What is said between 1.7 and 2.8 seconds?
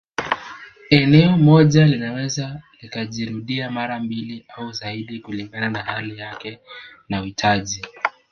linaweza